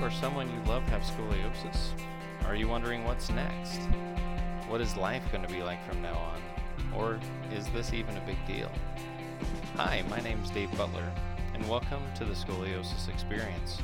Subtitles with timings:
[0.00, 1.90] or someone you love have scoliosis?
[2.46, 3.80] Are you wondering what's next?
[4.68, 6.40] What is life going to be like from now on?
[6.94, 7.18] Or
[7.52, 8.70] is this even a big deal?
[9.74, 11.10] Hi, my name's Dave Butler,
[11.52, 13.78] and welcome to the Scoliosis Experience.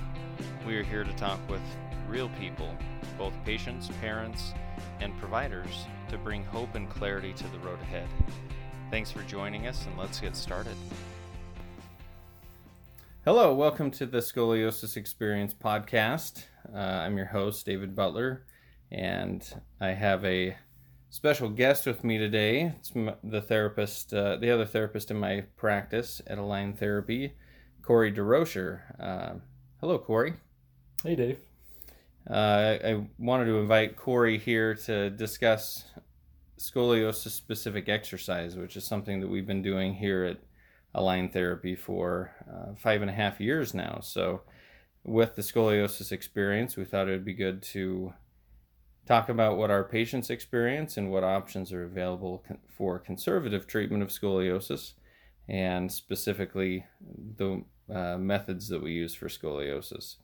[0.64, 1.62] We are here to talk with
[2.08, 2.76] real people,
[3.18, 4.54] both patients, parents,
[5.00, 8.08] and providers, to bring hope and clarity to the road ahead.
[8.90, 10.76] Thanks for joining us, and let's get started.
[13.24, 16.44] Hello, welcome to the Scoliosis Experience podcast.
[16.70, 18.44] Uh, I'm your host, David Butler,
[18.92, 19.42] and
[19.80, 20.54] I have a
[21.08, 22.74] special guest with me today.
[22.76, 22.92] It's
[23.24, 27.32] the therapist, uh, the other therapist in my practice at Align Therapy,
[27.80, 28.80] Korey Derocher.
[29.00, 29.38] Uh,
[29.80, 30.36] hello, Korey.
[31.02, 31.38] Hey, Dave.
[32.28, 35.86] Uh, I wanted to invite Korey here to discuss
[36.58, 40.36] scoliosis specific exercise, which is something that we've been doing here at
[40.94, 44.00] Align Therapy for uh, five and a half years now.
[44.02, 44.42] So,
[45.02, 48.14] with the scoliosis experience, we thought it would be good to
[49.06, 52.42] talk about what our patients experience and what options are available
[52.74, 54.94] for conservative treatment of scoliosis,
[55.48, 56.86] and specifically
[57.36, 60.16] the uh, methods that we use for scoliosis.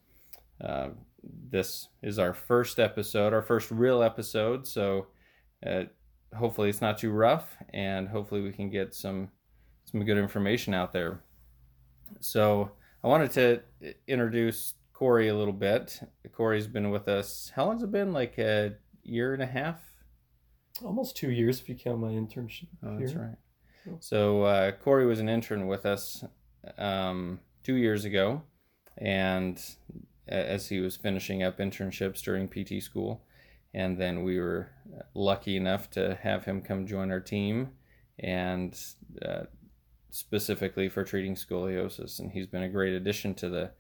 [0.64, 0.90] Uh,
[1.22, 5.08] this is our first episode, our first real episode, so
[5.66, 5.84] uh,
[6.34, 9.28] hopefully it's not too rough, and hopefully we can get some
[9.90, 11.20] some good information out there.
[12.20, 16.00] So I wanted to introduce Korey a little bit.
[16.28, 17.52] Korey's been with us.
[17.54, 18.12] How long's it been?
[18.12, 19.80] Like a year and a half?
[20.84, 22.68] Almost two years if you count my internship.
[22.84, 23.20] Oh, that's here.
[23.86, 23.96] right.
[24.00, 26.24] So uh, Korey was an intern with us
[26.78, 28.42] um, two years ago,
[28.98, 29.60] and
[30.28, 33.22] as he was finishing up internships during PT school,
[33.72, 34.70] and then we were
[35.14, 37.70] lucky enough to have him come join our team
[38.22, 38.78] and
[39.24, 39.44] uh,
[40.10, 43.70] specifically for treating scoliosis, and he's been a great addition to the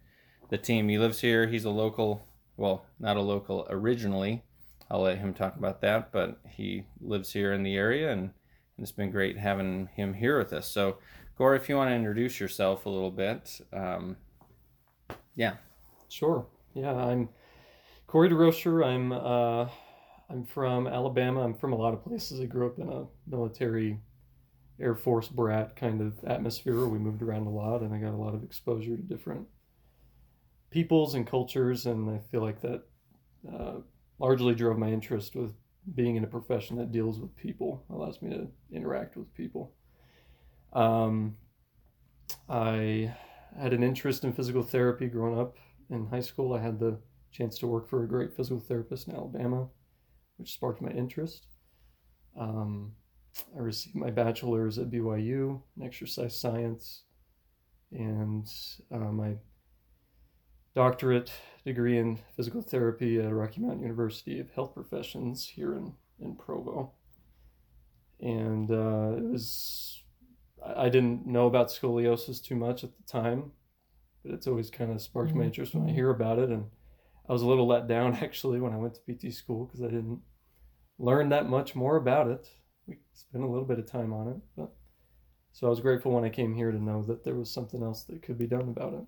[0.50, 0.88] the team.
[0.88, 1.46] He lives here.
[1.46, 4.42] He's a local, well, not a local originally.
[4.90, 8.32] I'll let him talk about that, but he lives here in the area, and, and
[8.78, 10.66] it's been great having him here with us.
[10.66, 10.98] So,
[11.38, 14.16] Gore, if you want to introduce yourself a little bit, um,
[15.36, 15.54] yeah.
[16.08, 16.44] Sure.
[16.74, 17.28] Yeah, I'm
[18.08, 18.84] Korey Derocher.
[18.84, 19.68] I'm uh,
[20.28, 21.42] I'm from Alabama.
[21.42, 22.40] I'm from a lot of places.
[22.40, 23.98] I grew up in a military
[24.80, 26.86] Air Force brat kind of atmosphere.
[26.86, 29.46] We moved around a lot, and I got a lot of exposure to different
[30.70, 32.82] peoples and cultures, and I feel like that
[33.52, 33.80] uh,
[34.18, 35.52] largely drove my interest with
[35.94, 39.74] being in a profession that deals with people, allows me to interact with people.
[40.72, 41.36] Um,
[42.48, 43.14] I
[43.58, 45.56] had an interest in physical therapy growing up
[45.88, 46.54] in high school.
[46.54, 46.98] I had the
[47.32, 49.68] chance to work for a great physical therapist in Alabama,
[50.36, 51.46] which sparked my interest.
[52.38, 52.92] Um,
[53.56, 57.02] I received my bachelor's at BYU in exercise science
[57.92, 58.46] and
[58.92, 59.36] uh, my
[60.74, 61.32] doctorate
[61.64, 66.92] degree in physical therapy at Rocky Mountain University of Health Professions here in, in Provo.
[68.20, 70.02] And uh, it was,
[70.64, 73.52] I didn't know about scoliosis too much at the time,
[74.22, 75.46] but it's always kind of sparked my mm-hmm.
[75.46, 76.50] interest when I hear about it.
[76.50, 76.66] And
[77.28, 79.86] I was a little let down actually when I went to PT school because I
[79.86, 80.20] didn't
[80.98, 82.46] learn that much more about it
[82.90, 84.36] we spent a little bit of time on it.
[84.56, 84.72] But
[85.52, 88.02] so I was grateful when I came here to know that there was something else
[88.04, 89.04] that could be done about it.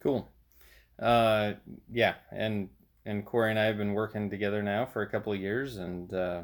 [0.00, 0.30] Cool.
[0.98, 1.54] Uh,
[1.90, 2.68] yeah, and
[3.06, 6.12] and Korey and I have been working together now for a couple of years, and
[6.12, 6.42] uh,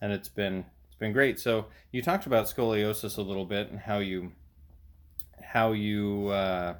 [0.00, 1.40] and it's been it's been great.
[1.40, 4.32] So you talked about scoliosis a little bit and how you
[5.42, 6.74] how you uh,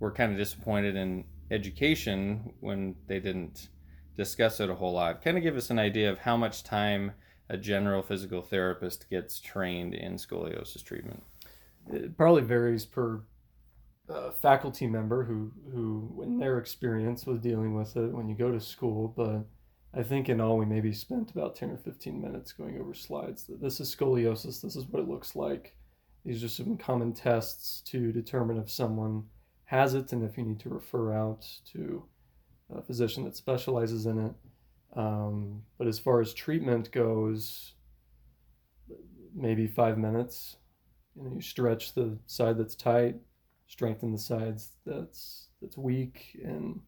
[0.00, 3.68] were kind of disappointed in education when they didn't
[4.16, 5.22] discuss it a whole lot.
[5.22, 7.12] Kind of give us an idea of how much time
[7.48, 11.22] a general physical therapist gets trained in scoliosis treatment.
[11.92, 13.22] It probably varies per
[14.08, 18.50] uh, faculty member who who in their experience was dealing with it when you go
[18.50, 19.44] to school, but
[19.94, 23.44] I think in all we maybe spent about 10 or 15 minutes going over slides.
[23.48, 25.76] This is scoliosis, this is what it looks like.
[26.24, 29.24] These are some common tests to determine if someone
[29.64, 32.04] has it and if you need to refer out to
[32.76, 34.32] a physician that specializes in it.
[34.94, 37.72] Um, but as far as treatment goes,
[39.34, 40.56] maybe five minutes.
[41.16, 43.16] You know, you stretch the side that's tight,
[43.66, 46.80] strengthen the sides that's that's weak, and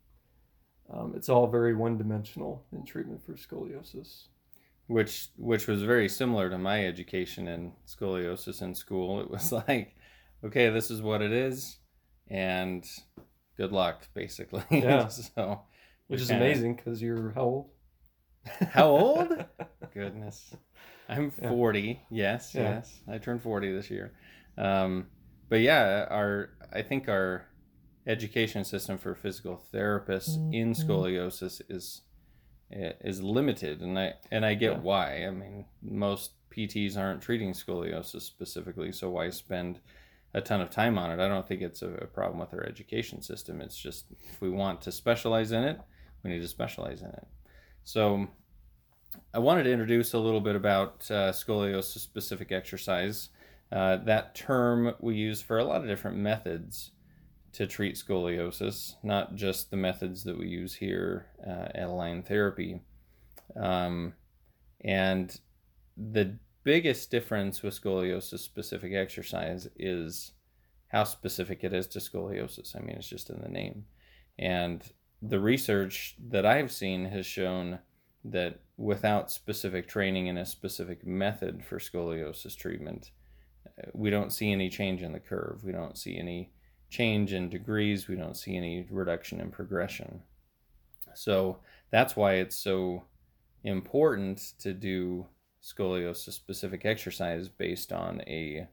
[0.92, 4.24] um, it's all very one-dimensional in treatment for scoliosis.
[4.86, 9.20] Which which was very similar to my education in scoliosis in school.
[9.20, 9.94] It was like,
[10.44, 11.78] okay, this is what it is,
[12.28, 12.86] and
[13.56, 14.64] good luck, basically.
[14.70, 15.08] Yeah.
[15.08, 15.62] so
[16.08, 17.70] which is amazing because you're how old?
[18.72, 19.44] How old?
[19.94, 20.54] Goodness.
[21.08, 22.02] I'm 40.
[22.10, 22.62] Yes, yeah.
[22.74, 23.00] yes.
[23.08, 24.12] I turned 40 this year.
[24.58, 25.06] Um,
[25.48, 27.46] but yeah, our I think our
[28.06, 32.02] education system for physical therapists in scoliosis is
[32.70, 34.78] is limited, and I and I get Yeah.
[34.80, 35.24] why.
[35.26, 39.80] I mean, most PTs aren't treating scoliosis specifically, so why spend
[40.32, 41.22] a ton of time on it?
[41.22, 43.60] I don't think it's a, a problem with our education system.
[43.60, 45.80] It's just if we want to specialize in it,
[46.24, 47.26] we need to specialize in it.
[47.84, 48.26] So,
[49.32, 53.28] I wanted to introduce a little bit about uh, scoliosis specific exercise.
[53.70, 56.92] Uh, that term we use for a lot of different methods
[57.52, 62.80] to treat scoliosis, not just the methods that we use here uh, at Align Therapy.
[63.56, 64.14] Um,
[64.84, 65.38] and
[65.96, 70.32] the biggest difference with scoliosis specific exercise is
[70.88, 72.76] how specific it is to scoliosis.
[72.76, 73.84] I mean, it's just in the name.
[74.38, 74.82] And
[75.26, 77.78] the research that I've seen has shown
[78.24, 83.10] that without specific training and a specific method for scoliosis treatment,
[83.66, 85.62] uh, we don't see any change in the curve.
[85.64, 86.50] We don't see any
[86.90, 88.08] change in degrees.
[88.08, 90.22] We don't see any reduction in progression.
[91.14, 91.58] So
[91.90, 93.04] that's why it's so
[93.62, 95.26] important to do
[95.62, 98.68] scoliosis specific exercise based on a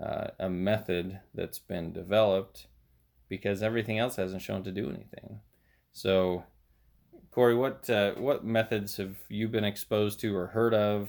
[0.00, 2.66] uh, a method that's been developed
[3.28, 5.40] because everything else hasn't shown to do anything.
[5.96, 6.44] So,
[7.34, 11.08] Korey, what uh, what methods have you been exposed to or heard of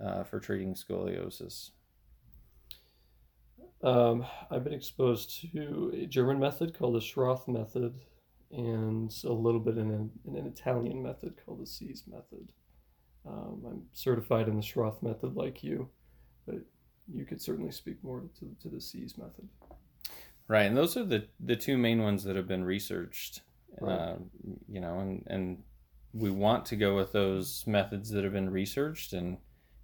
[0.00, 1.70] uh, for treating scoliosis?
[3.82, 7.98] Um, I've been exposed to a German method called the Schroth method
[8.52, 12.52] and a little bit in, a, in an Italian method called the SEAS method.
[13.26, 15.88] Um, I'm certified in the Schroth method like you,
[16.46, 16.60] but
[17.12, 19.48] you could certainly speak more to, to the SEAS method.
[20.46, 23.42] Right, and those are the the two main ones that have been researched.
[23.80, 23.92] Right.
[23.92, 24.16] Uh,
[24.68, 25.62] you know, and and
[26.12, 29.38] we want to go with those methods that have been researched and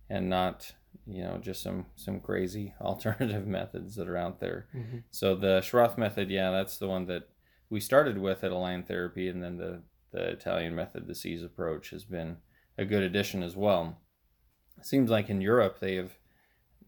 [0.08, 0.72] and not
[1.06, 4.69] you know just some some crazy alternative methods that are out there.
[4.75, 4.98] Mm-hmm.
[5.10, 7.28] So the Schroth method, yeah, that's the one that
[7.70, 9.82] we started with at Align Therapy, and then the
[10.12, 12.36] the Italian method, the SEAS approach, has been
[12.78, 13.98] a good addition as well.
[14.78, 16.12] It seems like in Europe they have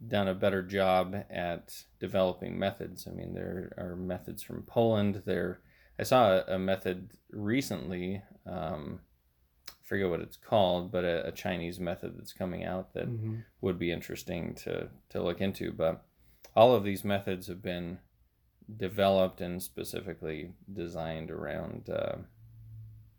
[0.06, 3.06] done a better job at developing methods.
[3.08, 5.22] I mean, there are methods from Poland.
[5.24, 5.60] There,
[5.98, 8.22] I saw a, a method recently.
[8.46, 9.00] Um,
[9.68, 13.36] I forget what it's called, but a, a Chinese method that's coming out that Mm-hmm.
[13.60, 15.72] would be interesting to to look into.
[15.72, 16.04] But
[16.54, 17.98] all of these methods have been
[18.76, 22.16] developed and specifically designed around uh,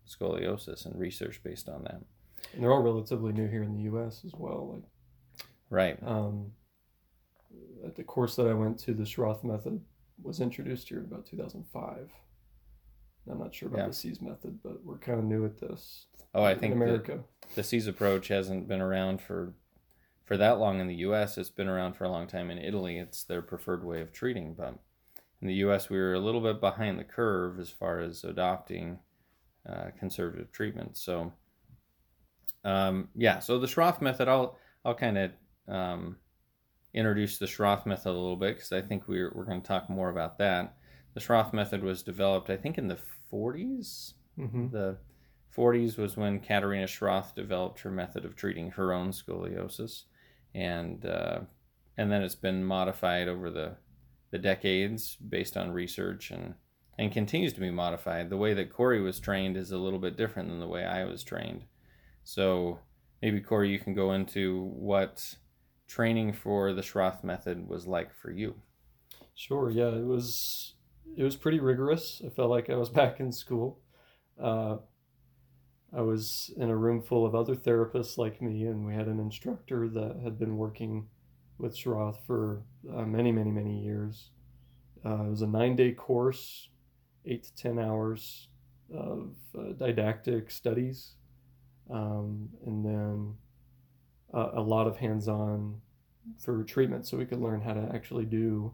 [0.06, 2.00] scoliosis and research based on that.
[2.54, 4.22] And they're all relatively new here in the U.S.
[4.24, 4.72] as well.
[4.74, 4.82] Like
[5.70, 5.98] Right.
[6.02, 6.52] um,
[7.84, 9.80] at the course that I went to, the Schroth method
[10.22, 12.10] was introduced here in about 2005.
[13.30, 13.86] I'm not sure about Yeah.
[13.88, 17.24] the SEAS method, but we're kind of new at this Oh, I think America.
[17.54, 19.54] the SEAS approach hasn't been around for
[20.24, 21.38] for that long in the U.S.
[21.38, 22.98] It's been around for a long time in Italy.
[22.98, 24.74] It's their preferred way of treating, but
[25.40, 25.88] in the U.S.
[25.88, 28.98] we were a little bit behind the curve as far as adopting
[29.66, 30.98] uh, conservative treatment.
[30.98, 31.32] So,
[32.64, 33.38] um, yeah.
[33.38, 35.30] So the Schroth method, I'll I'll kind of
[35.66, 36.16] um,
[36.92, 39.88] introduce the Schroth method a little bit because I think we're we're going to talk
[39.88, 40.76] more about that.
[41.14, 42.98] The Schroth method was developed, I think, in the
[43.32, 44.98] 40s hmm the
[45.56, 50.04] 40s was when Katharina Schroth developed her method of treating her own scoliosis,
[50.54, 51.40] and uh,
[51.96, 53.76] and then it's been modified over the
[54.30, 56.54] the decades based on research and
[56.98, 58.30] and continues to be modified.
[58.30, 61.04] The way that Korey was trained is a little bit different than the way I
[61.04, 61.64] was trained.
[62.24, 62.80] So
[63.22, 65.36] maybe Korey, you can go into what
[65.88, 68.56] training for the Schroth method was like for you.
[69.34, 69.70] Sure.
[69.70, 70.74] Yeah, it was
[71.16, 72.22] it was pretty rigorous.
[72.24, 73.80] I felt like I was back in school.
[74.40, 74.76] Uh,
[75.96, 79.18] I was in a room full of other therapists like me, and we had an
[79.18, 81.08] instructor that had been working
[81.56, 82.62] with Schroth for
[82.94, 84.30] uh, many, many, many years.
[85.04, 86.68] Uh, it was a nine day course,
[87.24, 88.48] eight to 10 hours
[88.94, 91.14] of uh, didactic studies,
[91.90, 93.34] um, and then
[94.34, 95.80] a lot of hands on
[96.38, 98.72] for treatment so we could learn how to actually do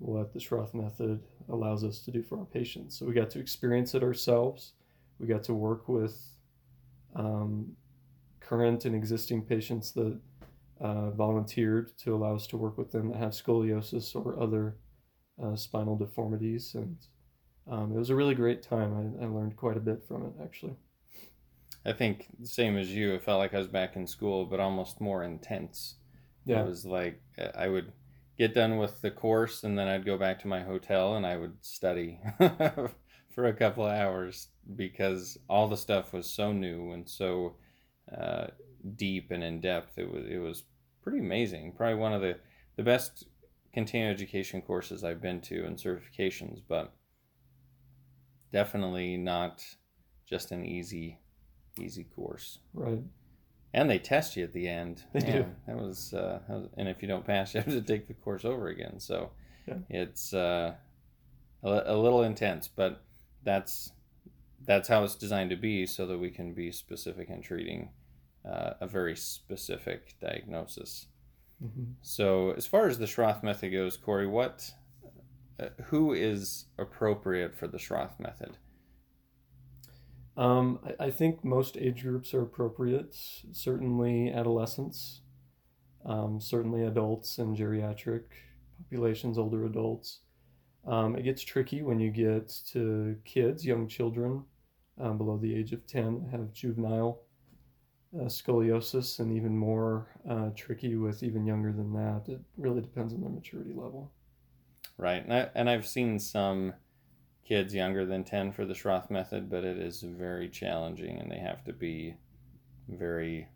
[0.00, 2.98] what the Schroth method allows us to do for our patients.
[2.98, 4.72] So we got to experience it ourselves.
[5.18, 6.18] We got to work with
[7.14, 7.76] um,
[8.40, 10.18] current and existing patients that
[10.80, 14.76] uh, volunteered to allow us to work with them that have scoliosis or other
[15.42, 16.74] uh, spinal deformities.
[16.74, 16.96] And
[17.70, 19.16] um, it was a really great time.
[19.20, 20.76] I, I learned quite a bit from it, actually.
[21.84, 23.14] I think same as you.
[23.14, 25.96] It felt like I was back in school, but almost more intense.
[26.44, 26.62] Yeah.
[26.62, 27.92] It was like uh, I would
[28.40, 31.36] get done with the course and then I'd go back to my hotel and I
[31.36, 32.18] would study
[33.34, 37.56] for a couple of hours because all the stuff was so new and so
[38.10, 38.46] uh,
[38.96, 39.98] deep and in depth.
[39.98, 40.64] It was it was
[41.02, 41.74] pretty amazing.
[41.76, 42.38] Probably one of the
[42.76, 43.24] the best
[43.74, 46.62] continuing education courses I've been to and certifications.
[46.66, 46.94] But
[48.54, 49.62] definitely not
[50.26, 51.18] just an easy
[51.78, 52.60] easy course.
[52.72, 53.02] Right.
[53.72, 55.04] And they test you at the end.
[55.12, 55.46] They Man, do.
[55.66, 58.14] That was, uh, that was- and if you don't pass, you have to take the
[58.14, 58.98] course over again.
[58.98, 59.30] So
[59.66, 59.74] Yeah.
[59.88, 60.74] it's uh,
[61.62, 63.02] a, a little intense, but
[63.44, 63.92] that's
[64.66, 67.88] that's how it's designed to be, so that we can be specific in treating
[68.44, 71.06] uh, a very specific diagnosis.
[71.60, 74.70] hmm So as far as the Schroth method goes, Korey, what,
[75.58, 78.58] uh, who is appropriate for the Schroth method?
[80.40, 83.14] Um, I, I think most age groups are appropriate.
[83.52, 85.20] Certainly adolescents,
[86.06, 88.22] um, certainly adults and geriatric
[88.78, 90.20] populations, older adults.
[90.86, 94.42] Um, it gets tricky when you get to kids, young children
[94.98, 97.20] um, below the age of 10 have juvenile
[98.18, 102.22] uh, scoliosis, and even more uh, tricky with even younger than that.
[102.28, 104.10] It really depends on their maturity level.
[104.96, 106.72] Right, and, I, and I've seen some
[107.46, 111.38] kids younger than 10 for the Schroth method, but it is very challenging and they
[111.38, 112.16] have to be
[112.88, 113.48] very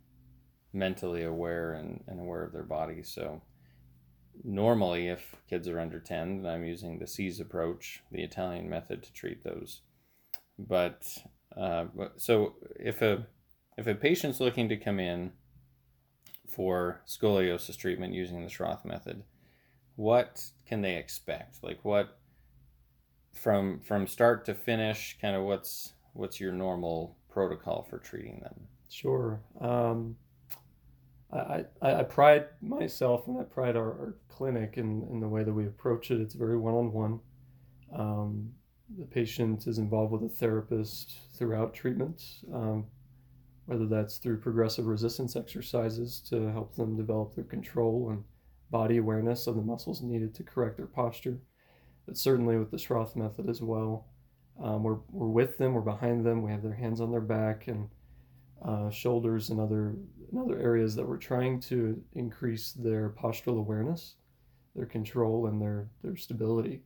[0.72, 3.02] mentally aware and, and aware of their body.
[3.02, 3.42] So,
[4.42, 9.02] normally, if kids are under 10, then I'm using the SEAS approach, the Italian method,
[9.04, 9.82] to treat those.
[10.58, 11.06] But,
[11.56, 11.86] uh,
[12.16, 13.26] so if a
[13.76, 15.32] if a patient's looking to come in
[16.48, 19.24] for scoliosis treatment using the Schroth method,
[19.96, 21.62] what can they expect?
[21.62, 22.18] Like what
[23.34, 28.54] from from start to finish, kind of what's what's your normal protocol for treating them?
[28.88, 29.40] Sure.
[29.60, 30.16] Um,
[31.32, 35.42] I, I, I pride myself and I pride our, our clinic in, in the way
[35.42, 36.20] that we approach it.
[36.20, 37.20] It's very one on one.
[38.98, 42.22] The patient is involved with a therapist throughout treatment,
[42.52, 42.86] um,
[43.66, 48.22] whether that's through progressive resistance exercises to help them develop their control and
[48.70, 51.40] body awareness of the muscles needed to correct their posture,
[52.06, 54.06] but certainly with the Schroth method as well.
[54.62, 57.66] Um, we're, we're with them, we're behind them, we have their hands on their back
[57.66, 57.88] and
[58.64, 59.96] uh, shoulders and other
[60.30, 64.14] and other areas that we're trying to increase their postural awareness,
[64.74, 66.82] their control, and their their stability.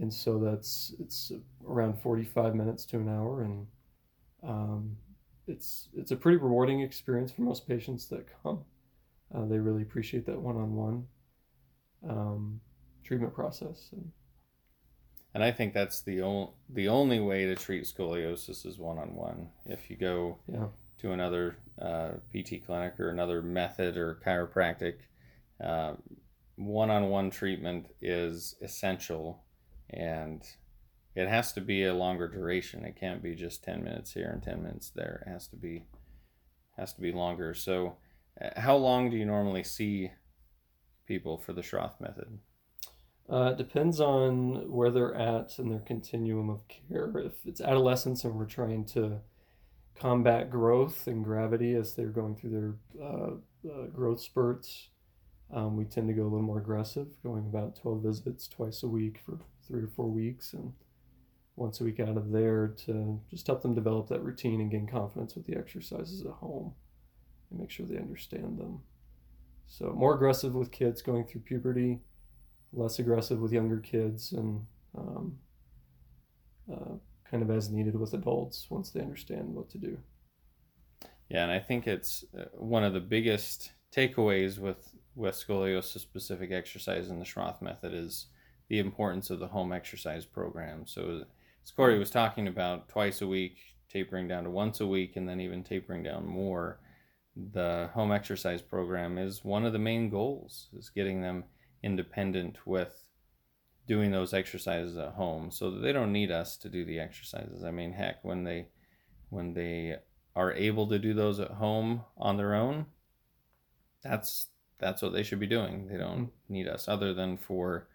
[0.00, 1.30] And so that's it's
[1.66, 3.66] around 45 minutes to an hour, and
[4.42, 4.96] um,
[5.46, 8.64] it's it's a pretty rewarding experience for most patients that come.
[9.34, 11.04] Uh, they really appreciate that one-on-one
[12.08, 12.60] um,
[13.02, 13.88] treatment process.
[13.92, 14.10] And
[15.34, 19.14] And I think that's the only the only way to treat scoliosis is one on
[19.14, 19.50] one.
[19.66, 20.68] If you go Yeah.
[20.98, 25.00] to another uh, PT clinic or another method or chiropractic,
[26.56, 29.42] one on one treatment is essential,
[29.90, 30.42] and
[31.16, 32.84] it has to be a longer duration.
[32.84, 35.24] It can't be just ten minutes here and ten minutes there.
[35.26, 35.84] It has to be
[36.76, 37.54] has to be longer.
[37.54, 37.96] So,
[38.40, 40.10] uh, how long do you normally see
[41.06, 42.38] people for the Schroth method?
[43.30, 47.10] Uh, it depends on where they're at in their continuum of care.
[47.16, 49.20] If it's adolescence and we're trying to
[49.94, 53.30] combat growth and gravity as they're going through their uh,
[53.70, 54.88] uh, growth spurts,
[55.52, 58.88] um, we tend to go a little more aggressive, going about 12 visits twice a
[58.88, 60.74] week for three or four weeks and
[61.56, 64.86] once a week out of there to just help them develop that routine and gain
[64.86, 66.74] confidence with the exercises at home
[67.50, 68.80] and make sure they understand them.
[69.66, 72.00] So, more aggressive with kids going through puberty
[72.74, 74.66] less aggressive with younger kids and
[74.96, 75.38] um,
[76.72, 76.96] uh,
[77.30, 79.98] kind of as needed with adults once they understand what to do.
[81.28, 86.50] Yeah, and I think it's uh, one of the biggest takeaways with with scoliosis specific
[86.50, 88.26] exercise in the Schroth method is
[88.68, 90.86] the importance of the home exercise program.
[90.86, 91.24] So,
[91.64, 95.28] as Korey was talking about, twice a week, tapering down to once a week, and
[95.28, 96.80] then even tapering down more.
[97.52, 101.44] The home exercise program is one of the main goals is getting them
[101.84, 103.08] independent with
[103.86, 107.62] doing those exercises at home so they don't need us to do the exercises.
[107.62, 108.68] I mean, heck, when they
[109.30, 109.96] when they
[110.34, 112.86] are able to do those at home on their own,
[114.02, 114.48] that's
[114.78, 115.86] that's what they should be doing.
[115.88, 117.88] They don't need us other than for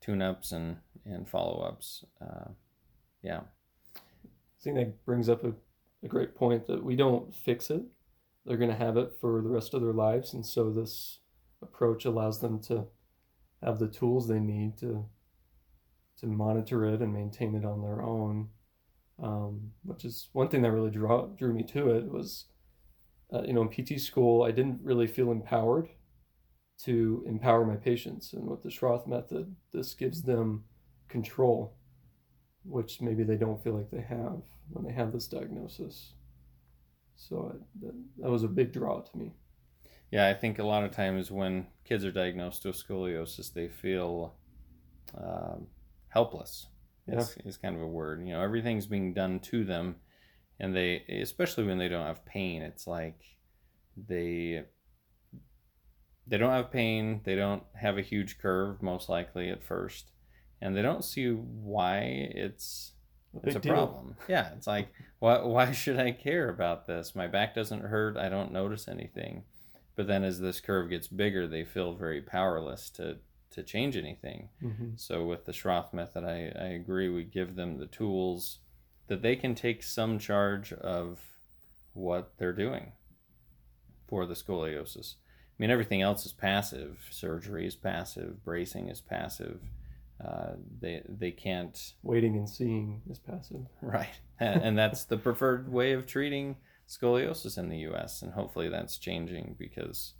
[0.00, 2.04] tune-ups and and follow-ups.
[2.20, 2.50] Uh,
[3.22, 3.40] yeah,
[3.96, 5.52] I think that brings up a,
[6.02, 7.82] a great point that we don't fix it.
[8.44, 10.34] They're going to have it for the rest of their lives.
[10.34, 11.20] And so this
[11.62, 12.86] approach allows them to
[13.62, 15.06] have the tools they need to
[16.20, 18.48] to monitor it and maintain it on their own.
[19.20, 22.46] Um, which is one thing that really draw, drew me to it was,
[23.32, 25.88] uh, you know, in PT school, I didn't really feel empowered
[26.84, 28.32] to empower my patients.
[28.32, 30.64] And with the Schroth method, this gives them
[31.08, 31.76] control,
[32.64, 36.12] which maybe they don't feel like they have when they have this diagnosis.
[37.16, 39.34] So I, that, that was a big draw to me.
[40.10, 40.28] Yeah.
[40.28, 44.34] I think a lot of times when kids are diagnosed with scoliosis, they feel
[45.16, 45.66] um
[46.08, 46.66] helpless.
[47.06, 47.20] Yeah.
[47.20, 48.20] is, is kind of a word.
[48.26, 49.96] You know, everything's being done to them,
[50.60, 53.18] and they, especially when they don't have pain, it's like
[53.96, 54.64] they
[56.26, 57.20] they don't have pain.
[57.24, 60.10] They don't have a huge curve, most likely at first,
[60.60, 62.00] and they don't see why
[62.34, 62.92] it's
[63.42, 63.72] A it's a deal.
[63.74, 64.16] problem.
[64.28, 64.88] Yeah, it's like
[65.18, 67.14] why why should I care about this?
[67.14, 68.16] My back doesn't hurt.
[68.16, 69.44] I don't notice anything.
[69.98, 73.16] But then as this curve gets bigger, they feel very powerless to
[73.50, 74.48] to change anything.
[74.60, 77.08] hmm So with the Schroth method, I, I agree.
[77.08, 78.60] We give them the tools
[79.08, 81.18] that they can take some charge of
[81.94, 82.92] what they're doing
[84.06, 85.16] for the scoliosis.
[85.16, 87.08] I mean, everything else is passive.
[87.10, 88.44] Surgery is passive.
[88.44, 89.60] Bracing is passive.
[90.24, 93.66] Uh, they they can't Waiting and seeing is passive.
[93.82, 96.54] right, and, and that's the preferred way of treating
[96.88, 98.22] scoliosis in the U.S.
[98.22, 100.14] And hopefully that's changing because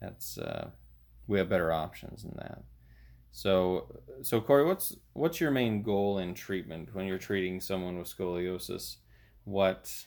[0.00, 0.70] that's uh,
[1.26, 2.62] we have better options than that.
[3.30, 8.14] So, so Korey, what's what's your main goal in treatment when you're treating someone with
[8.14, 8.96] scoliosis?
[9.44, 10.06] What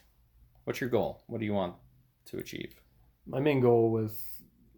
[0.66, 1.24] what's your goal?
[1.28, 1.76] What do you want
[2.26, 2.76] to achieve?
[3.26, 4.22] My main goal with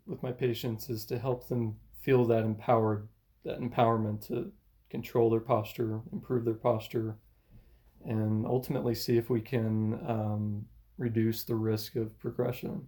[0.05, 3.09] with my patients is to help them feel that empowered
[3.43, 4.51] that empowerment to
[4.89, 7.17] control their posture, improve their posture,
[8.05, 10.65] and ultimately see if we can um,
[10.97, 12.85] reduce the risk of progression.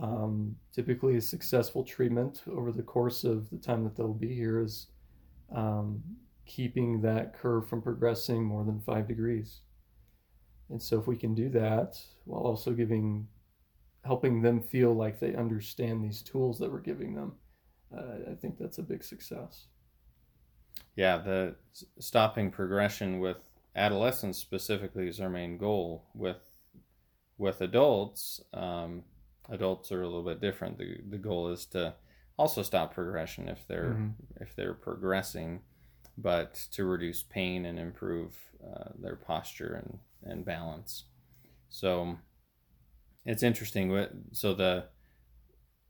[0.00, 4.60] Um, typically, a successful treatment over the course of the time that they'll be here
[4.60, 4.88] is
[5.54, 6.02] um,
[6.44, 9.60] keeping that curve from progressing more than five degrees.
[10.68, 13.26] And so, if we can do that while also giving,
[14.04, 17.32] helping them feel like they understand these tools that we're giving them,
[17.96, 19.66] uh, I think that's a big success.
[20.94, 21.56] Yeah, the
[21.98, 23.38] stopping progression with
[23.74, 26.04] adolescents specifically is our main goal.
[26.14, 26.38] With
[27.38, 29.04] with adults, um,
[29.48, 30.78] adults are a little bit different.
[30.78, 31.94] The the goal is to
[32.38, 34.14] also stop progression if they're Mhm.
[34.40, 35.62] if they're progressing,
[36.18, 39.98] but to reduce pain and improve uh, their posture and
[40.32, 41.04] and balance.
[41.68, 42.18] So
[43.24, 44.06] it's interesting.
[44.32, 44.88] So the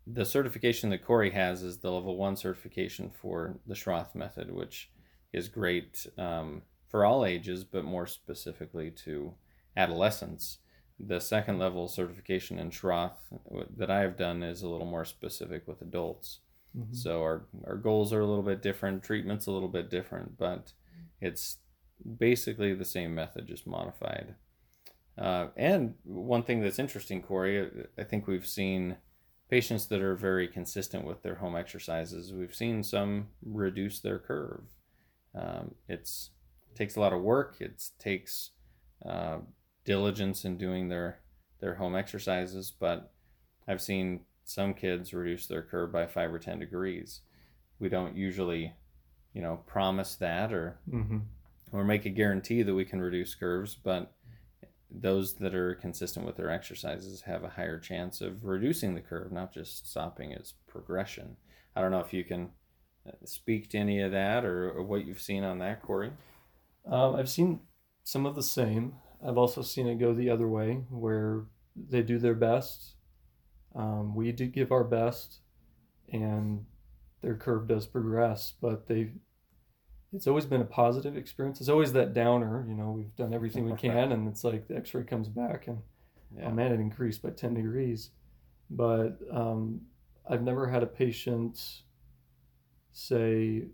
[0.06, 4.90] the certification that Korey has is the level one certification for the Schroth method, which
[5.32, 9.35] is great um, for all ages, but more specifically to
[9.76, 10.59] adolescents.
[10.98, 13.16] The second level certification in Schroth
[13.76, 16.40] that I have done is a little more specific with adults.
[16.76, 16.94] Mhm.
[16.94, 20.72] So our, our goals are a little bit different, treatment's a little bit different, but
[21.20, 21.59] it's
[22.18, 24.35] basically the same method, just modified.
[25.18, 28.96] Uh, and one thing that's interesting, Korey, I think we've seen
[29.48, 32.32] patients that are very consistent with their home exercises.
[32.32, 34.64] We've seen some reduce their curve.
[35.35, 36.30] Um, it's
[36.74, 37.56] takes a lot of work.
[37.61, 38.50] It takes
[39.04, 39.38] uh,
[39.87, 41.20] diligence in doing their
[41.61, 43.11] their home exercises, but
[43.66, 47.20] I've seen some kids reduce their curve by five or ten degrees.
[47.79, 48.75] We don't usually,
[49.33, 51.22] you know, promise that or Mhm.
[51.72, 54.12] or make a guarantee that we can reduce curves, but
[54.90, 59.33] those that are consistent with their exercises have a higher chance of reducing the curve,
[59.33, 61.37] not just stopping its progression.
[61.75, 62.53] I don't know if you can
[63.07, 66.12] uh, speak to any of that or, or what you've seen on that, Korey.
[66.85, 67.61] Um, I've seen
[68.05, 68.94] some of the same.
[69.24, 72.94] I've also seen it go the other way, where they do their best.
[73.74, 75.40] Um, we do give our best,
[76.12, 76.64] and
[77.22, 78.55] their curve does progress.
[78.61, 79.12] But they,
[80.12, 81.61] it's always been a positive experience.
[81.61, 82.64] It's always that downer.
[82.68, 85.79] You know, we've done everything we can, and it's like the X-ray comes back, and
[86.37, 86.46] Yeah.
[86.48, 88.11] oh man, it increased by ten degrees.
[88.70, 89.83] But um,
[90.29, 91.83] I've never had a patient
[92.92, 93.64] say,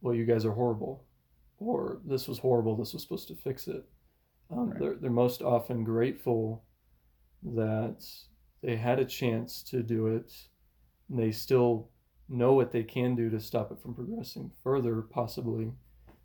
[0.00, 1.04] "Well, you guys are horrible."
[1.64, 3.84] or this was horrible, this was supposed to fix it.
[4.52, 4.78] Um, Right.
[4.80, 6.64] they're, they're most often grateful
[7.42, 8.04] that
[8.62, 10.32] they had a chance to do it.
[11.10, 11.90] And they still
[12.28, 15.72] know what they can do to stop it from progressing further, possibly.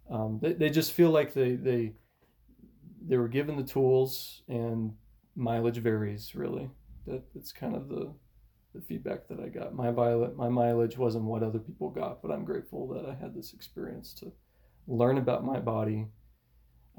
[0.10, 1.94] Um, they, they just feel like they, they
[3.06, 4.94] they were given the tools and
[5.36, 6.70] mileage varies really.
[7.06, 8.14] That that's kind of the
[8.74, 9.74] the feedback that I got.
[9.74, 13.34] My violet my mileage wasn't what other people got, but I'm grateful that I had
[13.34, 14.32] this experience to
[14.88, 16.08] learn about my body,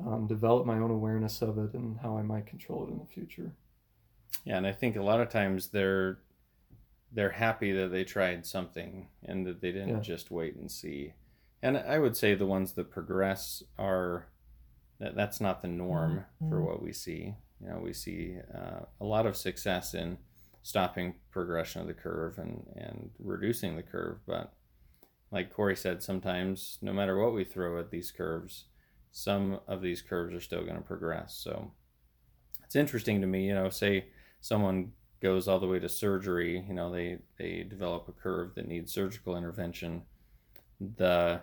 [0.04, 3.06] um, develop my own awareness of it, and how I might control it in the
[3.06, 3.52] future.
[4.44, 6.18] Yeah, and I think a lot of times they're
[7.10, 10.00] they're happy that they tried something and that they didn't Yeah.
[10.00, 11.14] just wait and see.
[11.62, 14.26] And I would say the ones that progress are
[14.98, 16.66] that that's not the norm for Mhm.
[16.66, 17.34] what we see.
[17.62, 20.18] You know, we see uh, a lot of success in
[20.62, 24.52] stopping progression of the curve and and reducing the curve, but
[25.30, 28.66] like Korey said, sometimes no matter what we throw at these curves,
[29.18, 31.34] some of these curves are still going to progress.
[31.34, 31.72] So
[32.64, 34.06] it's interesting to me, you know, say
[34.40, 38.68] someone goes all the way to surgery, you know, they they develop a curve that
[38.68, 40.02] needs surgical intervention.
[40.98, 41.40] The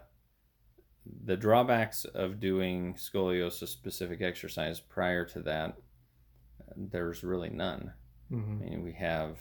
[1.25, 5.75] the drawbacks of doing scoliosis specific exercise prior to that,
[6.77, 7.91] there's really none.
[8.31, 8.63] Mm-hmm.
[8.63, 9.37] I mean, we have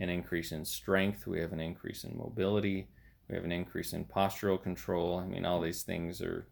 [0.00, 2.88] an increase in strength, we have an increase in mobility,
[3.28, 5.20] we have an increase in postural control.
[5.20, 6.48] I mean, all these things are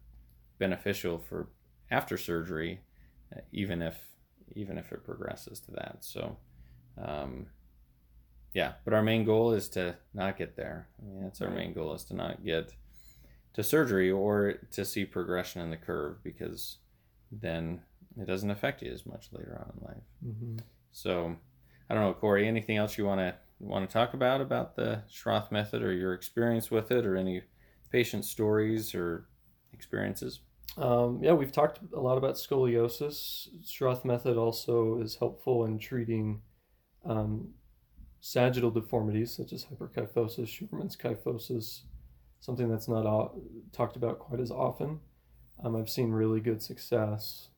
[0.59, 1.49] beneficial for
[1.91, 2.81] after surgery,
[3.35, 3.97] uh, even if
[4.55, 5.97] even if it progresses to that.
[6.01, 6.37] So,
[6.97, 7.47] um,
[8.53, 8.73] yeah.
[8.85, 10.87] But our main goal is to not get there.
[11.01, 12.73] I mean, that's our main goal is to not get
[13.53, 16.77] to surgery or to see progression in the curve because
[17.31, 17.81] then
[18.19, 20.03] it doesn't affect you as much later on in life.
[20.25, 20.57] Mm-hmm.
[20.91, 21.35] So,
[21.89, 22.45] I don't know, Korey.
[22.45, 26.13] Anything else you want to want to talk about about the Schroth method or your
[26.13, 27.41] experience with it, or any
[27.91, 29.27] patient stories or
[29.73, 30.39] experiences?
[30.77, 33.47] Um, yeah, we've talked a lot about scoliosis.
[33.65, 36.41] Schroth method also is helpful in treating
[37.03, 37.49] um,
[38.19, 41.81] sagittal deformities such as hyperkyphosis, Scheuermann's kyphosis,
[42.39, 43.33] something that's not
[43.71, 44.99] talked about quite as often.
[45.63, 47.49] Um, I've seen really good success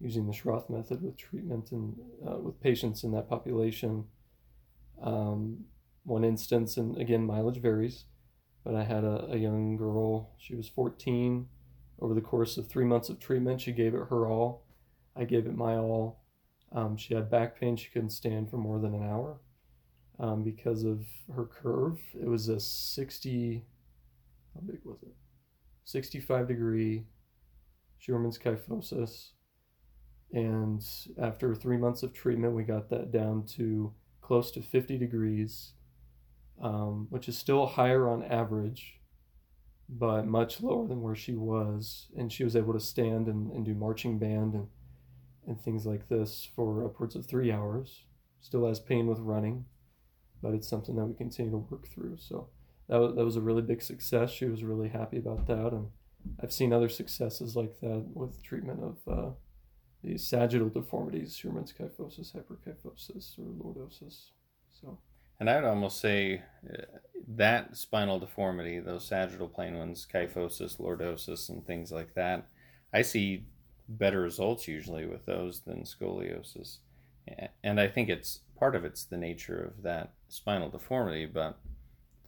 [0.00, 4.04] using the Schroth method with treatment and uh, with patients in that population.
[5.02, 5.64] Um,
[6.04, 8.04] one instance, and again, mileage varies,
[8.62, 11.48] but I had a, a young girl, she was 14
[12.00, 14.64] over the course of three months of treatment, she gave it her all.
[15.16, 16.24] I gave it my all.
[16.72, 17.76] Um, she had back pain.
[17.76, 19.38] She couldn't stand for more than an hour
[20.18, 22.00] um, because of her curve.
[22.20, 23.64] It was a 60,
[24.54, 25.14] how big was it?
[25.84, 27.04] 65 degree
[27.98, 29.30] Scheuermann's kyphosis.
[30.32, 30.84] And
[31.20, 35.74] after three months of treatment, we got that down to close to 50 degrees,
[36.60, 39.00] um, which is still higher on average
[39.88, 42.08] but much lower than where she was.
[42.16, 44.68] And she was able to stand and, and do marching band and,
[45.46, 48.04] and things like this for upwards of three hours.
[48.40, 49.64] Still has pain with running,
[50.42, 52.16] but it's something that we continue to work through.
[52.18, 52.48] So
[52.88, 54.30] that was, that was a really big success.
[54.30, 55.72] She was really happy about that.
[55.72, 55.88] And
[56.42, 59.30] I've seen other successes like that with treatment of uh,
[60.02, 64.30] these sagittal deformities, Scheuermann's kyphosis, hyperkyphosis, or lordosis.
[64.80, 64.98] So.
[65.40, 66.42] And I would almost say
[66.72, 66.82] uh,
[67.36, 72.46] that spinal deformity, those sagittal plane ones, kyphosis, lordosis, and things like that,
[72.92, 73.46] I see
[73.88, 76.78] better results usually with those than scoliosis.
[77.62, 81.58] And I think it's part of it's the nature of that spinal deformity, but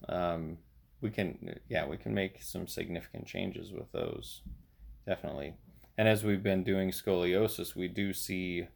[0.09, 0.59] um,
[1.01, 4.42] we can, yeah, we can make some significant changes with those,
[5.07, 5.55] definitely.
[5.99, 8.69] And as we've been doing scoliosis, we do see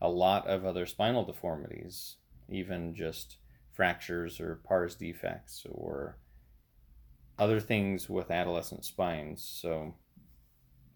[0.00, 2.16] a lot of other spinal deformities,
[2.48, 3.38] even just
[3.74, 6.18] fractures or pars defects or
[7.38, 9.42] other things with adolescent spines.
[9.42, 9.94] So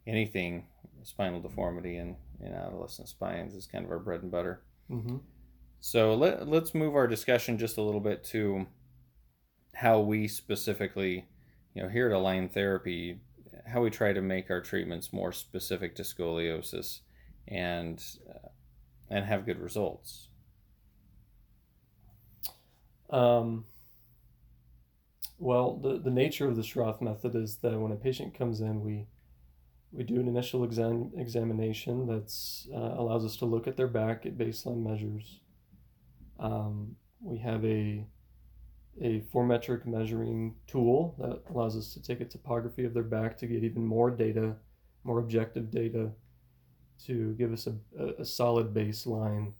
[0.06, 0.66] anything
[1.02, 4.62] spinal deformity in, in adolescent spines is kind of our bread and butter.
[4.90, 5.16] Mm-hmm.
[5.80, 8.66] So let, let's move our discussion just a little bit to
[9.74, 11.26] how we specifically,
[11.74, 13.20] you know, here at Align Therapy,
[13.66, 17.00] how we try to make our treatments more specific to scoliosis
[17.46, 18.48] and uh,
[19.10, 20.28] and have good results.
[23.10, 23.64] Um,
[25.38, 28.82] well, the, the nature of the Schroth method is that when a patient comes in,
[28.82, 29.06] we
[29.90, 32.30] we do an initial exam, examination that
[32.74, 35.40] uh, allows us to look at their back at baseline measures.
[36.38, 38.04] Um, we have a
[39.00, 43.46] a metric measuring tool that allows us to take a topography of their back to
[43.46, 44.56] get even more data,
[45.04, 46.10] more objective data,
[47.06, 49.52] to give us a, a, a solid baseline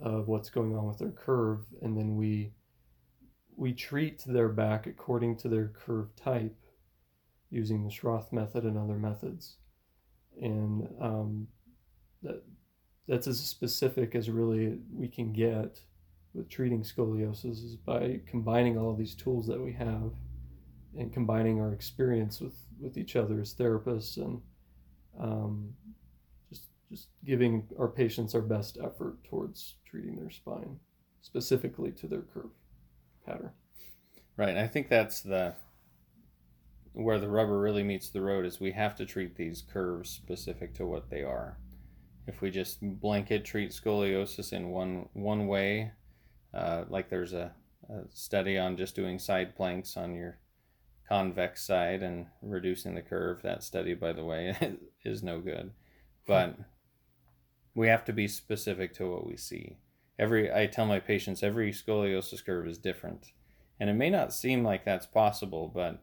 [0.00, 2.50] of what's going on with their curve, and then we
[3.56, 6.56] we treat their back according to their curve type
[7.50, 9.56] using the Schroth method and other methods.
[10.40, 11.48] And um,
[12.22, 12.42] that,
[13.06, 15.80] that's as specific as really we can get
[16.34, 20.12] with treating scoliosis is by combining all of these tools that we have
[20.98, 24.40] and combining our experience with, with each other as therapists and
[25.20, 25.74] um,
[26.48, 30.78] just just giving our patients our best effort towards treating their spine
[31.20, 32.50] specifically to their curve
[34.36, 34.56] Right.
[34.56, 35.54] I think that's the
[36.94, 40.74] where the rubber really meets the road is we have to treat these curves specific
[40.74, 41.58] to what they are.
[42.26, 45.92] If we just blanket treat scoliosis in one one way,
[46.54, 47.52] uh, like there's a,
[47.88, 50.38] a study on just doing side planks on your
[51.08, 53.42] convex side and reducing the curve.
[53.42, 54.56] That study, by the way,
[55.04, 55.72] is no good.
[56.26, 56.56] But
[57.74, 59.76] we have to be specific to what we see
[60.18, 63.32] every I tell my patients every scoliosis curve is different.
[63.80, 66.02] And it may not seem like that's possible, but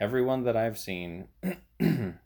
[0.00, 1.28] everyone that I've seen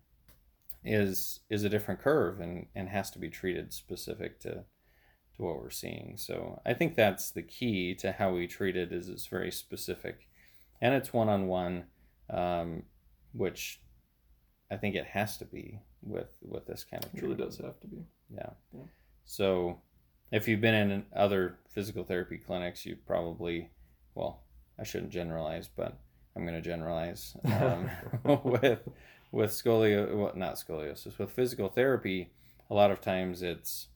[0.85, 4.65] is is a different curve and, and has to be treated specific to
[5.37, 6.15] to what we're seeing.
[6.17, 10.29] So I think that's the key to how we treat it is it's very specific
[10.81, 11.85] and it's one on one,
[13.33, 13.81] which
[14.71, 17.81] I think it has to be with with this kind of It really does have
[17.81, 18.05] to be.
[18.35, 18.51] Yeah.
[18.73, 18.85] Yeah.
[19.25, 19.81] So,
[20.31, 23.71] if you've been in other physical therapy clinics, you probably,
[24.15, 24.43] well,
[24.79, 25.99] I shouldn't generalize, but
[26.35, 27.91] I'm going to generalize um,
[28.45, 28.81] with
[29.33, 32.31] with scolio, well, not scoliosis, with physical therapy.
[32.71, 33.89] A lot of times, it's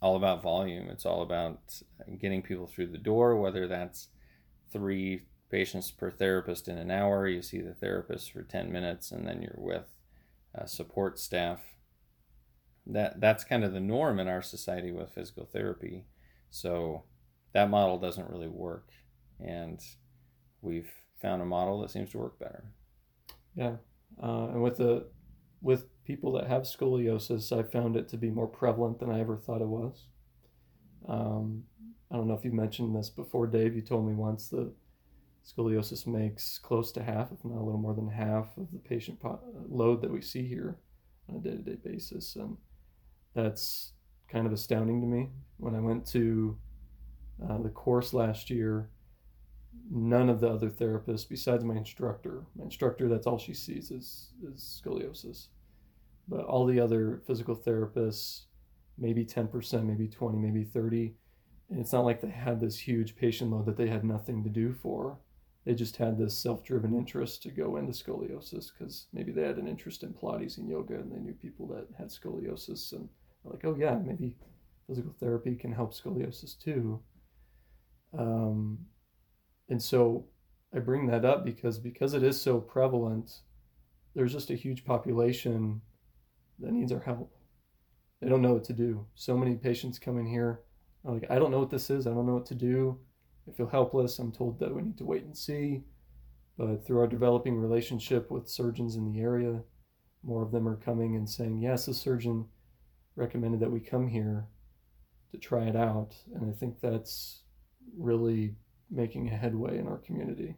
[0.00, 0.88] all about volume.
[0.88, 1.80] It's all about
[2.20, 4.08] getting people through the door, whether that's
[4.72, 7.26] three patients per therapist in an hour.
[7.26, 9.86] You see the therapist for 10 minutes, and then you're with
[10.56, 11.60] uh, support staff
[12.86, 16.04] that that's kind of the norm in our society with physical therapy.
[16.50, 17.04] So
[17.52, 18.90] that model doesn't really work,
[19.40, 19.80] and
[20.60, 22.64] we've found a model that seems to work better.
[23.54, 23.76] Yeah,
[24.22, 25.06] uh, and with the
[25.60, 29.36] with people that have scoliosis, I found it to be more prevalent than I ever
[29.36, 30.06] thought it was.
[31.08, 31.64] Um,
[32.10, 33.74] I don't know if you mentioned this before, Dave.
[33.74, 34.70] You told me once that
[35.46, 39.20] scoliosis makes close to half, if not a little more than half, of the patient
[39.20, 40.78] po- load that we see here
[41.28, 42.56] on a day to day basis, and
[43.34, 43.92] that's
[44.28, 45.28] kind of astounding to me.
[45.58, 46.56] When I went to
[47.48, 48.90] uh, the course last year,
[49.90, 54.30] none of the other therapists besides my instructor my instructor that's all she sees is,
[54.42, 55.48] is scoliosis
[56.26, 58.42] but all the other physical therapists
[58.96, 61.14] maybe 10% maybe 20 maybe 30
[61.70, 64.50] and it's not like they had this huge patient load that they had nothing to
[64.50, 65.18] do for
[65.64, 69.68] they just had this self-driven interest to go into scoliosis because maybe they had an
[69.68, 73.08] interest in pilates and yoga and they knew people that had scoliosis and
[73.44, 74.36] like oh yeah maybe
[74.86, 77.00] physical therapy can help scoliosis too
[78.18, 78.78] um,
[79.68, 80.26] and so
[80.74, 83.40] I bring that up because because it is so prevalent,
[84.14, 85.80] there's just a huge population
[86.60, 87.36] that needs our help.
[88.20, 89.06] They don't know what to do.
[89.14, 90.60] So many patients come in here
[91.04, 92.06] like, I don't know what this is.
[92.06, 92.98] I don't know what to do.
[93.48, 94.18] I feel helpless.
[94.18, 95.82] I'm told that we need to wait and see.
[96.56, 99.60] But through our developing relationship with surgeons in the area,
[100.22, 102.46] more of them are coming and saying, Yes, the surgeon
[103.16, 104.46] recommended that we come here
[105.32, 106.14] to try it out.
[106.34, 107.42] And I think that's
[107.98, 108.54] really
[108.90, 110.56] making a headway in our community.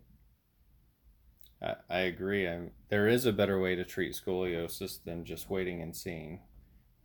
[1.62, 2.46] I, I agree.
[2.46, 6.40] I'm, there is a better way to treat scoliosis than just waiting and seeing,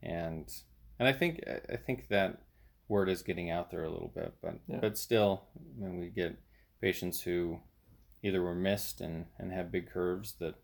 [0.03, 0.51] and
[0.99, 2.41] and I think I think that
[2.87, 4.79] word is getting out there a little bit, but Yeah.
[4.81, 5.45] but still,
[5.77, 6.37] when we get
[6.81, 7.61] patients who
[8.21, 10.55] either were missed and, and have big curves that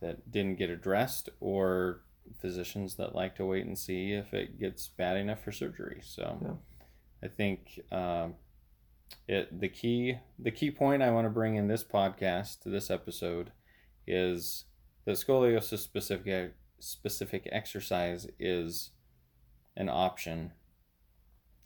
[0.00, 2.02] that didn't get addressed, or
[2.40, 6.00] physicians that like to wait and see if it gets bad enough for surgery.
[6.02, 6.54] So Yeah.
[7.22, 8.34] I think um,
[9.28, 12.90] it the key the key point I want to bring in this podcast to this
[12.90, 13.52] episode
[14.06, 14.64] is
[15.04, 18.90] that scoliosis specific specific exercise is
[19.76, 20.52] an option.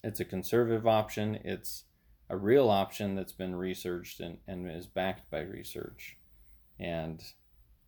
[0.04, 1.40] It's a conservative option.
[1.44, 1.84] It's
[2.30, 6.18] a real option that's been researched and, and is backed by research
[6.78, 7.22] and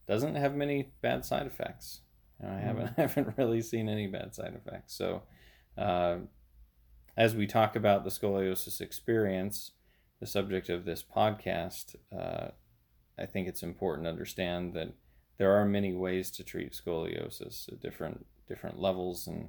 [0.09, 2.00] doesn't have many bad side effects.
[2.46, 4.94] I haven't haven't really seen any bad side effects.
[4.94, 5.22] So
[5.76, 6.18] uh,
[7.16, 9.72] as we talk about the scoliosis experience,
[10.20, 12.48] the subject of this podcast, uh,
[13.18, 14.92] I think it's important to understand that
[15.38, 19.48] there are many ways to treat scoliosis at different different levels and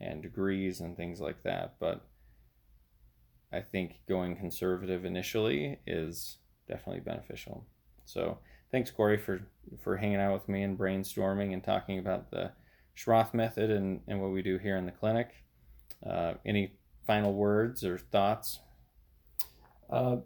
[0.00, 1.76] and degrees and things like that.
[1.78, 2.06] But
[3.52, 7.66] I think going conservative initially is definitely beneficial.
[8.04, 8.38] So
[8.74, 9.40] thanks, Korey, for
[9.84, 12.50] for hanging out with me and brainstorming and talking about the
[12.96, 15.30] Schroth method and, and what we do here in the clinic.
[16.04, 16.72] Uh, any
[17.06, 18.58] final words or thoughts?
[19.88, 20.16] Uh,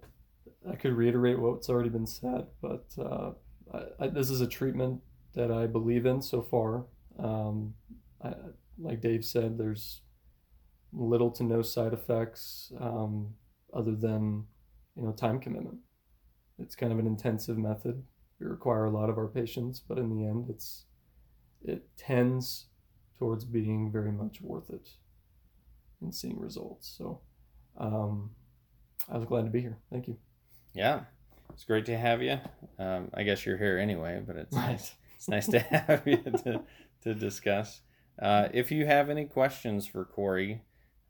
[0.68, 3.32] I could reiterate what's already been said, but uh,
[3.74, 5.02] I, I, this is a treatment
[5.34, 6.86] that I believe in so far.
[7.18, 7.74] Um,
[8.24, 8.32] I,
[8.78, 10.00] like Dave said, there's
[10.94, 13.34] little to no side effects um,
[13.74, 14.46] other than
[14.96, 15.80] you know time commitment.
[16.58, 18.02] It's kind of an intensive method.
[18.40, 20.84] We require a lot of our patients, but in the end, it's
[21.64, 22.66] it tends
[23.18, 24.90] towards being very much worth it
[26.00, 26.94] and seeing results.
[26.96, 27.20] So.
[27.80, 28.30] Um,
[29.08, 29.78] I was glad to be here.
[29.90, 30.16] Thank you.
[30.74, 31.02] Yeah,
[31.52, 32.38] it's great to have you.
[32.78, 34.70] Um, I guess you're here anyway, but it's Right.
[34.72, 34.94] nice.
[35.14, 36.60] It's nice to have you to,
[37.04, 37.80] to discuss.
[38.20, 40.60] Uh, if you have any questions for Korey,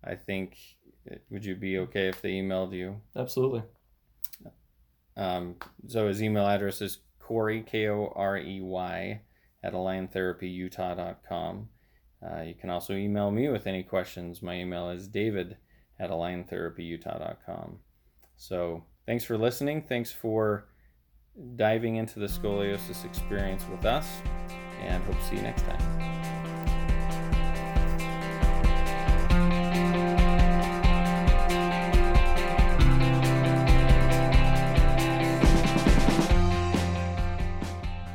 [0.05, 0.59] I think
[1.31, 3.01] would you be okay if they emailed you?
[3.17, 3.62] Absolutely.
[5.17, 5.57] Um,
[5.88, 9.23] so his email address is Korey K O R E Y
[9.62, 11.69] at aligntherapyutah.com.
[12.21, 14.43] Uh, you can also email me with any questions.
[14.43, 15.57] My email is David
[15.99, 17.79] at aligntherapyutah.com.
[18.37, 19.83] So thanks for listening.
[19.83, 20.69] Thanks for
[21.57, 24.07] diving into the scoliosis experience with us,
[24.81, 26.17] and hope to see you next time.